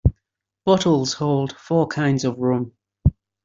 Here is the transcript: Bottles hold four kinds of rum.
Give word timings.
Bottles 0.65 1.13
hold 1.13 1.55
four 1.57 1.85
kinds 1.85 2.23
of 2.25 2.39
rum. 2.39 2.71